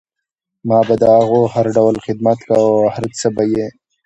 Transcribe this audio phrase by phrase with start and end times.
[0.67, 3.67] ما به د هغو هر ډول خدمت کوه او هر څه به یې